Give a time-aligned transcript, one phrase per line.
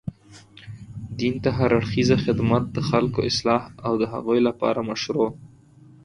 [1.19, 5.29] دين ته هر اړخيزه خدمت، د خلګو اصلاح او د هغوی لپاره مشروع